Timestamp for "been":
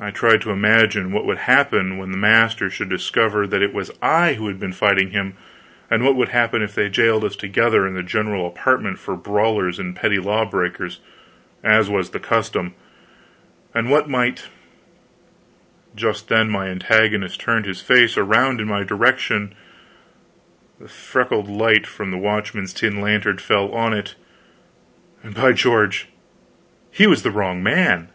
4.60-4.72